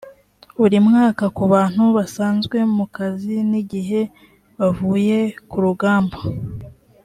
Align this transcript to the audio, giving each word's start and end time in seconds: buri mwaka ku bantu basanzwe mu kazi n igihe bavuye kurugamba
buri 0.59 0.77
mwaka 0.87 1.25
ku 1.35 1.43
bantu 1.53 1.83
basanzwe 1.97 2.57
mu 2.75 2.85
kazi 2.95 3.35
n 3.51 3.53
igihe 3.61 4.01
bavuye 4.59 5.17
kurugamba 5.49 6.17